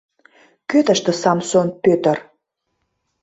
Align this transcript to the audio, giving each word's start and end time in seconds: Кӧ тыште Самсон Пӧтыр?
Кӧ 0.69 0.79
тыште 0.87 1.11
Самсон 1.21 1.67
Пӧтыр? 1.83 2.17